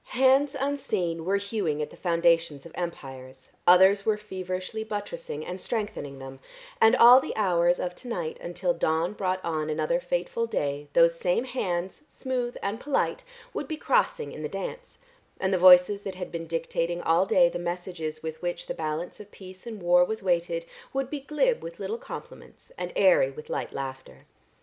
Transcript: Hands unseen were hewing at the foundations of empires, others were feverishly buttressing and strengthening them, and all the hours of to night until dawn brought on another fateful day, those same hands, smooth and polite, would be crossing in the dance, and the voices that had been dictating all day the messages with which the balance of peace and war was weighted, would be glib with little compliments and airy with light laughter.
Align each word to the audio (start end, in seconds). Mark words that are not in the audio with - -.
Hands 0.17 0.55
unseen 0.59 1.25
were 1.25 1.37
hewing 1.37 1.79
at 1.79 1.91
the 1.91 1.95
foundations 1.95 2.65
of 2.65 2.71
empires, 2.73 3.51
others 3.67 4.03
were 4.03 4.17
feverishly 4.17 4.83
buttressing 4.83 5.45
and 5.45 5.61
strengthening 5.61 6.17
them, 6.17 6.39
and 6.81 6.95
all 6.95 7.19
the 7.19 7.35
hours 7.35 7.77
of 7.79 7.93
to 7.97 8.07
night 8.07 8.39
until 8.41 8.73
dawn 8.73 9.13
brought 9.13 9.39
on 9.45 9.69
another 9.69 9.99
fateful 9.99 10.47
day, 10.47 10.87
those 10.93 11.13
same 11.19 11.43
hands, 11.43 12.01
smooth 12.09 12.57
and 12.63 12.79
polite, 12.79 13.23
would 13.53 13.67
be 13.67 13.77
crossing 13.77 14.31
in 14.31 14.41
the 14.41 14.49
dance, 14.49 14.97
and 15.39 15.53
the 15.53 15.59
voices 15.59 16.01
that 16.01 16.15
had 16.15 16.31
been 16.31 16.47
dictating 16.47 16.99
all 17.03 17.27
day 17.27 17.47
the 17.47 17.59
messages 17.59 18.23
with 18.23 18.41
which 18.41 18.65
the 18.65 18.73
balance 18.73 19.19
of 19.19 19.29
peace 19.29 19.67
and 19.67 19.83
war 19.83 20.03
was 20.03 20.23
weighted, 20.23 20.65
would 20.93 21.11
be 21.11 21.19
glib 21.19 21.61
with 21.61 21.77
little 21.77 21.99
compliments 21.99 22.71
and 22.75 22.91
airy 22.95 23.29
with 23.29 23.51
light 23.51 23.71
laughter. 23.71 24.25